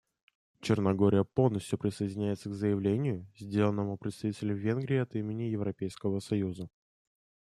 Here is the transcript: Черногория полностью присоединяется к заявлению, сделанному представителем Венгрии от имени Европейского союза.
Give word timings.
Черногория 0.61 1.23
полностью 1.23 1.77
присоединяется 1.77 2.49
к 2.49 2.55
заявлению, 2.55 3.27
сделанному 3.37 3.97
представителем 3.99 4.55
Венгрии 4.55 4.97
от 4.97 5.13
имени 5.13 5.43
Европейского 5.43 6.19
союза. 6.21 6.69